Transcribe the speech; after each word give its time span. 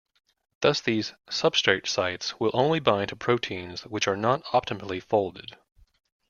Thus, 0.61 0.81
these 0.81 1.13
"substrate 1.29 1.85
sites" 1.87 2.39
will 2.39 2.49
only 2.55 2.79
bind 2.79 3.09
to 3.09 3.15
proteins 3.15 3.85
which 3.85 4.07
are 4.07 4.17
not 4.17 4.43
optimally 4.45 4.99
folded. 4.99 5.55